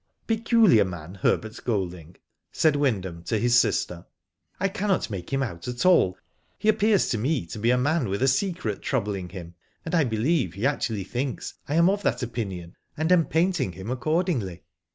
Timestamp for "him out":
5.31-5.67